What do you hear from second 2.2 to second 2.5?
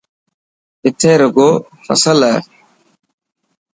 هي.